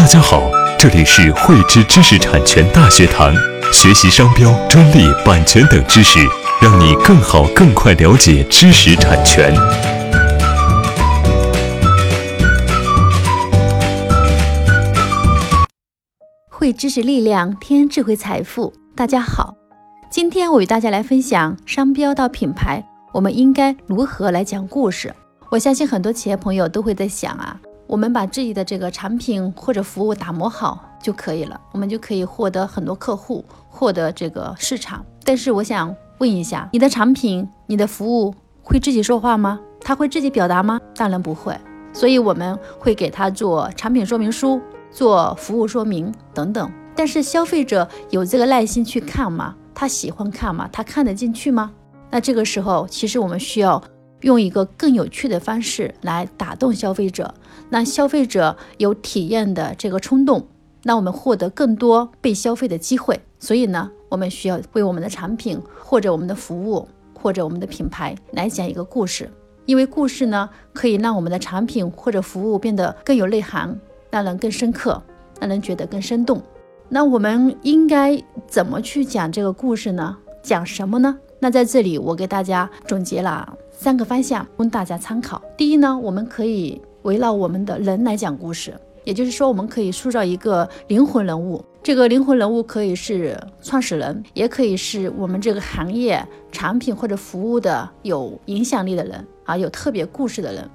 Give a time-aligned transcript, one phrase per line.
[0.00, 3.34] 大家好，这里是汇知知识产权大学堂，
[3.70, 6.18] 学习商标、专利、版权等知识，
[6.62, 9.54] 让你更好、更快了解知识产权。
[16.48, 18.72] 汇知识力量，添智慧财富。
[18.96, 19.54] 大家好，
[20.10, 22.82] 今天我与大家来分享商标到品牌，
[23.12, 25.14] 我们应该如何来讲故事。
[25.50, 27.60] 我相信很多企业朋友都会在想啊。
[27.90, 35.04] 我们把自己的这个产品或者服务打磨好就可以了，我们就可以获得很多客户，获得这个市场。
[35.24, 39.58] 但是我想问一下，你的产品、你的服务会自己说话吗？
[39.80, 40.80] 他会自己表达吗？
[40.94, 41.52] 当然不会。
[41.92, 44.60] 所以我们会给他做产品说明书、
[44.92, 46.70] 做服务说明等等。
[46.94, 49.56] 但是消费者有这个耐心去看吗？
[49.74, 50.68] 他喜欢看吗？
[50.72, 51.72] 他看得进去吗？
[52.08, 53.82] 那这个时候，其实我们需要。
[54.22, 57.34] 用一个更有趣的方式来打动消费者，
[57.70, 60.46] 让消费者有体验的这个冲动，
[60.82, 63.20] 那我们获得更多被消费的机会。
[63.38, 69.30] 所以呢，我们需要为我们的产品或者我们的服务或者我们的品牌来讲一个故事，
[69.64, 73.78] 因为故事呢可以让我们的产品或者服务变得更有内涵，
[74.10, 75.02] 让人更深刻，
[75.40, 76.42] 让人觉得更生动。
[76.88, 80.16] 那我们应该怎么去讲这个故事呢？
[80.42, 81.18] 讲什么呢？
[81.38, 83.56] 那在这里我给大家总结了。
[83.82, 85.40] 三个方向供大家参考。
[85.56, 91.64] 第一呢，我们可以围绕我们的人来讲故事，也就是说，我们可以塑造一个灵魂人物。
[91.82, 96.22] 这个灵魂人物可以是创始人，也可以是我们这个行业
[96.52, 100.68] 产品或者服务的有影响力的人啊，有特别故事的人。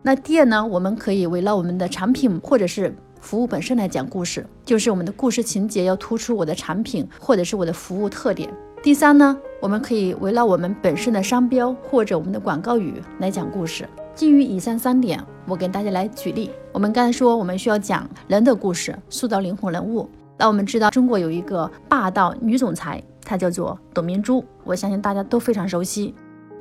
[0.00, 8.50] 那第二呢，我们可以围绕我们的产品或者是服务本身来讲故事，就是我们的故事情节要突出我的产品或者是我的服务特点。
[8.86, 13.84] 第三呢，我们可以围绕我们本身的商标或者我们的广告语来讲故事。
[14.14, 16.52] 基于以上三点，我给大家来举例。
[16.70, 20.08] 我们刚才说，我们需要讲人的故事，塑造灵魂人物。
[20.38, 26.14] 那我们知道，中国有一个霸道女总裁，她叫做董明珠，我相信大家都非常熟悉。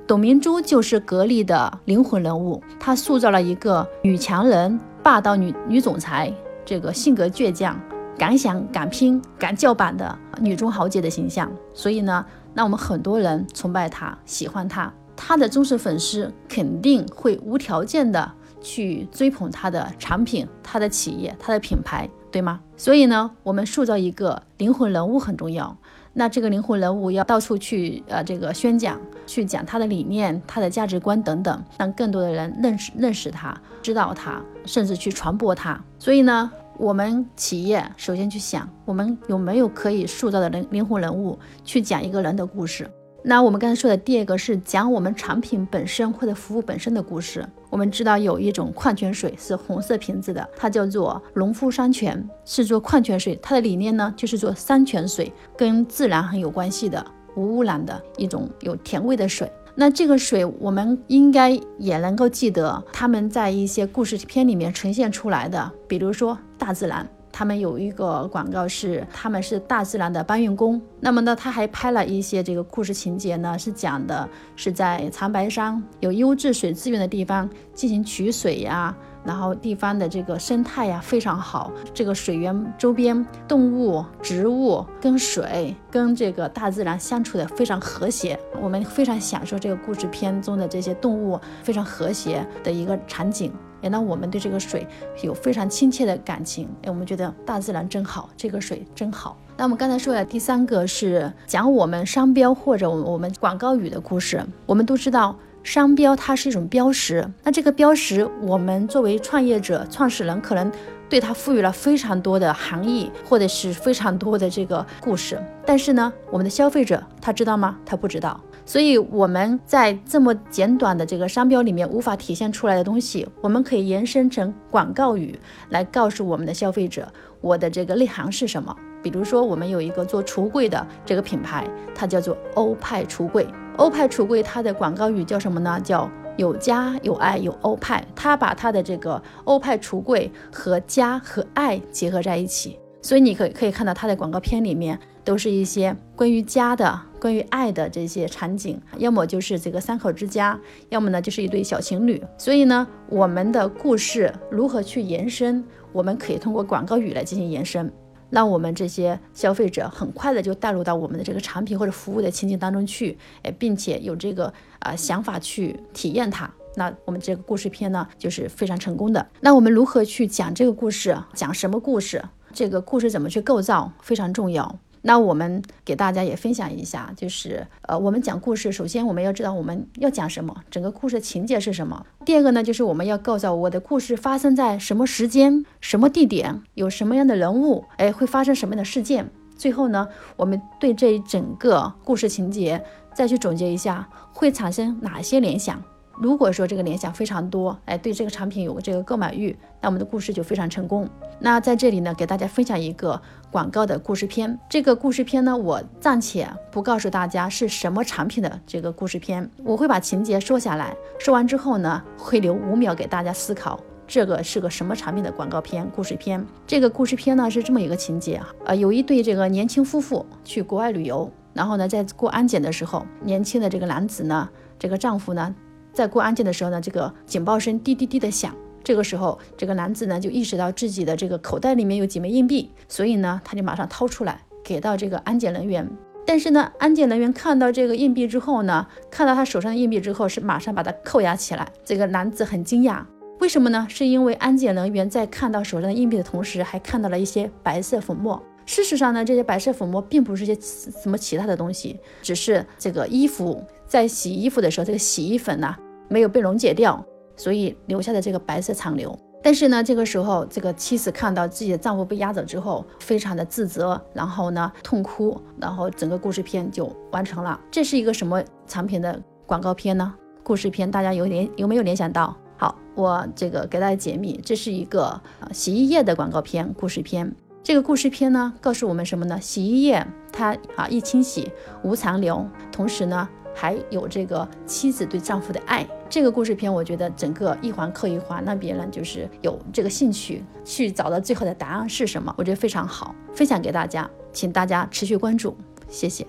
[0.07, 6.33] 董明珠就是格力的灵魂人物，她塑造了一个女强人、霸道女女总裁，
[6.65, 7.79] 这个性格倔强。
[8.17, 14.91] 敢想敢拼敢叫板的女中豪杰的形象，所以呢，让我们很多人崇拜她，喜欢她。
[15.17, 18.31] 她的忠实粉丝肯定会无条件的
[18.61, 22.59] 去追捧她的产品、她的企业、她的品牌，对吗？
[22.77, 25.77] 所以呢，我们塑造一个灵魂人物很重要。
[26.13, 35.77] 那这个灵魂人物要到处去呃这个宣讲，去讲他的理念、他的价值观等等，让更多的人认识认识他、知道他，甚至去传播他。
[35.99, 36.49] 所以呢。
[36.77, 42.89] 我们企业首先去想，我们有没有可以塑造的灵灵魂人物，去讲一个人的故事。
[43.23, 47.43] 那我们刚才说的第二个是讲我们产品本身或者服务本身的故事。
[47.71, 53.35] 我们知道有一种矿泉水是红色瓶子的，它叫做农夫山泉，是做矿泉水。
[53.41, 57.03] 它的理念呢，就是做山泉水，跟自然很有关系的，
[57.35, 59.51] 无污染的一种有甜味的水。
[59.77, 61.49] 那这个水，我们应该
[61.79, 70.81] 也能够记得他们在一些故事片里面呈现出来的，比如说大自然，他们有一个广告是他们是大自然的搬运工。
[70.99, 78.95] 那么呢，他还拍了一些这个故事情节呢，是讲的是在长白山有优质水资源的地方进行取水呀。
[79.25, 93.51] 然后地方的这个生态呀非常好，这个水源周边动物、植物跟水跟这个大自然相处的非常和谐，我们非常享受这个故事片中的这些动物非常和谐的一个场景，
[93.85, 94.85] 也让我们对这个水
[95.21, 96.67] 有非常亲切的感情。
[96.81, 99.37] 哎，我们觉得大自然真好，这个水真好。
[99.55, 105.37] 那我们刚才说的第三个是讲我们商标或者我们广告语的故事，我们都知道。
[105.63, 110.71] 商标它是一种标识，那这个标识，我们作为创业者、创始人，可能
[111.09, 115.41] 对它赋予了非常多的含义，或者是非常多的这个故事。
[115.65, 117.77] 但是呢，我们的消费者他知道吗？
[117.83, 118.39] 他不知道。
[118.65, 125.37] 所以我们在这么简短的这个商标里面无法体现出来的东西，我们可以延伸成广告语
[125.69, 127.07] 来告诉我们的消费者，
[127.41, 128.75] 我的这个内涵是什么。
[129.03, 133.47] 比如说，我们有一个做橱柜的这个品牌，它叫做欧派橱柜。
[133.77, 135.79] 欧派橱柜，它的广告语叫什么呢？
[135.83, 138.03] 叫有家有爱有欧派。
[138.15, 150.57] 它把它的这个欧派橱柜和家和爱结合在一起，所以你可以可以看到它的广告片里面都是一些关于家的、关于爱的这些场景，要么就是这个三口之家，
[150.89, 152.23] 要么呢就是一对小情侣。
[152.37, 155.61] 所以呢，我们的故事如何去延伸？
[155.91, 157.91] 我们可以通过广告语来进行延伸。
[158.29, 166.51] 让我们这些消费者很快的就带入到我们的这个产品或者服务的情景当中去，哎，并且有这个啊想法去体验它。
[166.75, 169.25] 那我们这个故事片呢就是非常成功的。
[169.39, 171.15] 那我们如何去讲这个故事？
[171.33, 172.21] 讲什么故事？
[172.51, 174.79] 这个故事怎么去构造非常重要。
[175.07, 182.03] 那我们给大家也分享一下，就是呃，我们讲故事，首先我们要知道我们要讲什么，整个故事情节是什么。
[182.25, 189.29] 第二个呢，就是我们要构造我的故事发生在什么时间、什么地点，有什么样的人物，哎，会发生什么样的事件。
[189.55, 190.07] 最后呢，
[190.37, 195.79] 我们对这一整个故事情节再去总结一下，会产生哪些联想。
[196.17, 201.07] 如果说这个联想非常多，哎，对这个产品有这个购买欲，那我们的故事就非常成功。
[201.39, 203.21] 那在这里呢，给大家分享一个
[203.51, 204.57] 广告的故事片。
[204.69, 213.77] 这个故事片呢，我暂且不告诉大家是什么产品的这个故事片，我会把情节说下来，说完之后呢，会留五秒给大家思考，
[214.07, 216.45] 这个是个什么产品的广告片、故事片。
[216.65, 224.47] 这个故事片呢是这么一个情节啊，呃，有一对这个年轻夫妇去国外旅游，然后呢，在过安检的时候，年轻的这个男子呢，
[224.79, 225.53] 这个丈夫呢。
[225.95, 228.53] 在过安检的时候呢，这个警报声滴滴滴的响。
[228.83, 235.89] 这个时候，这个男子呢就意识到自己的这个口袋里面有几枚硬币，所以呢，他就马上掏出来给到这个安检人员。
[236.27, 241.67] 但是呢，安检人员看到这个硬币之后呢，看到他手上的硬币之后，是马上把它扣押起来。
[241.83, 243.03] 这个男子很惊讶，
[243.39, 243.87] 为什么呢？
[243.89, 248.43] 是因为安检人员在看到手上的硬币的同时，还看到了一些白色粉末。
[248.67, 255.75] 事实上呢，这些白色粉末并不是些什么其他的东西，只是这个衣服在洗衣服的时候，这个洗衣粉呢。
[256.07, 257.03] 没有被溶解掉，
[257.35, 259.17] 所以留下的这个白色残留。
[259.43, 267.59] 但是呢，这个时候这个妻子看到自己的丈夫被押走之后，非常的自责，然后呢痛哭，然后整个故事片就完成了。
[267.69, 270.15] 这是一个什么产品的广告片呢？
[270.41, 272.35] 故事片大家有联有没有联想到？
[272.57, 275.21] 好，我这个给大家解密，这是一个
[275.51, 277.35] 洗衣液的广告片故事片。
[277.61, 279.39] 这个故事片呢，告诉我们什么呢？
[279.39, 281.51] 洗衣液它啊易清洗
[281.83, 283.29] 无残留，同时呢。
[283.55, 295.55] 还有这个妻子对丈夫的爱，这个故事片我觉得整个一环扣一环，让别人就是有这个兴趣去找到最后的答案是什么，我觉得非常好，分享给大家，请大家持续关注，
[295.87, 296.27] 谢谢。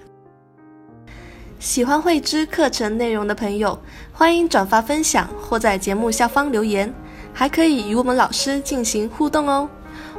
[1.59, 3.79] 喜欢慧知课程内容的朋友，
[4.13, 6.95] 欢迎转发分享或在节目下方留言，
[7.33, 9.69] 还可以与我们老师进行互动哦。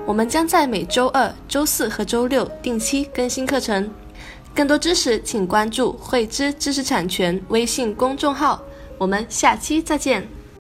[0.06, 3.90] 我们将在每周二、周四和周六定期更新课程。
[4.58, 8.60] 更多知识，请关注“汇知知识产权”微信公众号。
[8.98, 10.28] 我们下期再见。